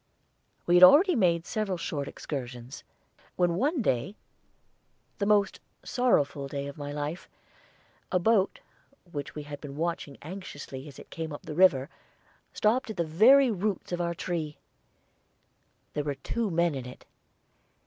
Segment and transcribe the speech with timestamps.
[0.65, 2.83] We had already made several short excursions,
[3.35, 4.15] when one day
[5.19, 7.29] the most sorrowful day of my life
[8.11, 8.61] a boat,
[9.11, 11.87] which we had been watching anxiously as it came up the river,
[12.51, 14.57] stopped at the very roots of our tree.
[15.93, 17.05] There were two men in it.